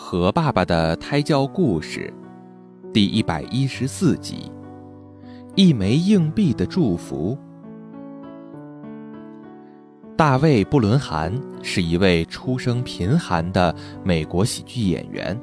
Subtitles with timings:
[0.00, 2.14] 和爸爸的胎教故事，
[2.94, 4.50] 第一百一十四集：
[5.56, 7.36] 一枚硬币的祝福。
[10.16, 13.74] 大卫·布伦涵是一位出生贫寒的
[14.04, 15.38] 美国喜剧演员。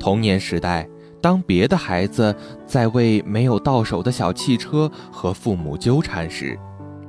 [0.00, 0.86] 童年时代，
[1.22, 2.34] 当别的孩子
[2.66, 6.58] 在为没有到手的小汽车和父母纠缠时，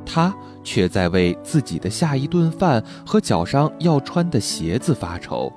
[0.06, 0.34] 他
[0.64, 5.52] 却在为自己的下一顿饭和脚上要穿的鞋子发愁。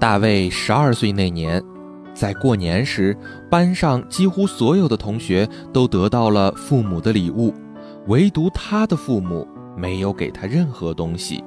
[0.00, 1.62] 大卫十二岁那年，
[2.14, 3.14] 在过年时，
[3.50, 7.52] 班上几乎所有的同学都得到了父母的礼物，
[8.06, 11.44] 唯独他的父母没有给他任何东西。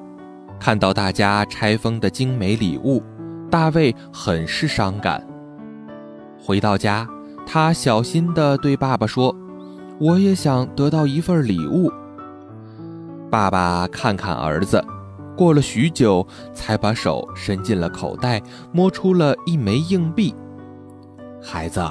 [0.60, 3.02] 看到大家拆封的精美礼物，
[3.50, 5.26] 大卫很是伤感。
[6.40, 7.08] 回到家，
[7.48, 9.36] 他小心地对爸爸说。
[10.00, 11.90] 我也想得到一份礼物。
[13.30, 14.84] 爸爸看看儿子，
[15.36, 20.34] 过了许久，才把手伸进了口袋，摸出了一枚硬币。
[21.42, 21.82] 孩子，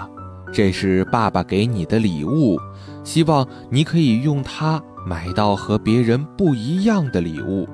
[0.53, 2.59] 这是爸爸给你的礼物，
[3.05, 7.69] 希望你可以用它买到和别人不一样的礼物。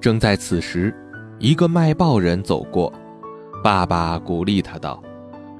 [0.00, 0.94] 正在此时，
[1.38, 2.92] 一个卖报人走过，
[3.62, 5.02] 爸爸鼓励他道：“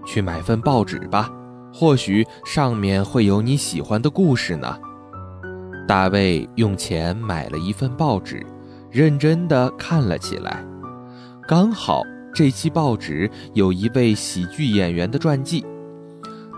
[0.06, 1.28] 去买份报纸吧。”
[1.70, 4.78] 或许上面会有你喜欢的故事呢。
[5.86, 8.44] 大卫用钱买了一份报纸，
[8.90, 10.64] 认真地看了起来。
[11.46, 12.02] 刚好
[12.34, 15.64] 这期报纸有一位喜剧演员的传记，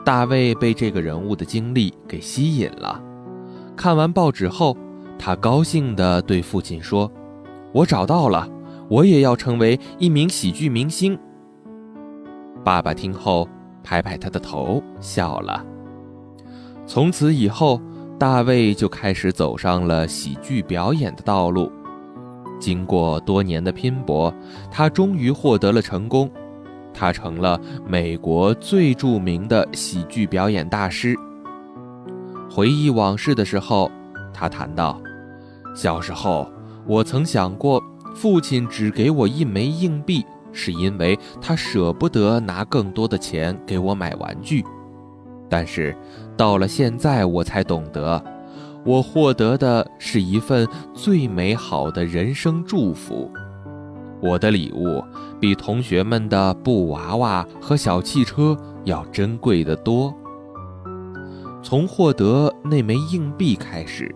[0.05, 3.03] 大卫被这个人物的经历给吸引了。
[3.77, 4.77] 看完报纸后，
[5.19, 7.11] 他高兴地对父亲说
[7.73, 8.49] ：“我找到了，
[8.89, 11.19] 我也要成为一名喜剧明星。”
[12.65, 13.49] 爸爸听后。
[13.83, 15.65] 拍拍他的头，笑了。
[16.87, 17.81] 从此以后，
[18.19, 21.73] 大卫就开始走上了喜剧表演的道路。
[22.61, 24.33] 经过多年的拼搏，
[24.71, 26.31] 他终于获得了成功。
[26.93, 31.17] 他成了美国最著名的喜剧表演大师。
[32.51, 33.91] 回忆往事的时候，
[34.33, 35.01] 他谈到：
[35.75, 36.47] 小时候，
[36.87, 37.83] 我曾想过，
[38.15, 40.25] 父亲只给我一枚硬币。
[40.53, 44.65] 是因为他舍不得拿更多的钱给我买玩具，
[45.49, 45.97] 但是
[46.37, 48.21] 到了现在，我才懂得，
[48.85, 53.31] 我获得的是一份最美好的人生祝福。
[54.23, 55.03] 我的礼物
[55.41, 60.15] 比同学们的布娃娃和小汽车要珍贵的多。
[61.63, 64.15] 从获得那枚硬币开始，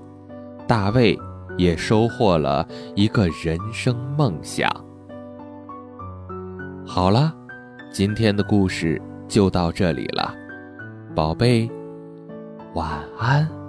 [0.66, 1.18] 大卫
[1.58, 4.70] 也收获了一个人生梦想。
[6.86, 7.34] 好了，
[7.92, 10.34] 今天的故事就到这里了，
[11.14, 11.70] 宝贝，
[12.74, 13.63] 晚安。